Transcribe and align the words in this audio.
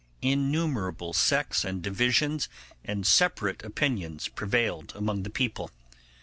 Innumerable 0.23 1.13
sects 1.13 1.63
and 1.63 1.79
divisions 1.83 2.49
and 2.83 3.05
separate 3.05 3.63
opinions 3.63 4.29
prevailed 4.29 4.93
among 4.95 5.21
the 5.21 5.29
people. 5.29 5.69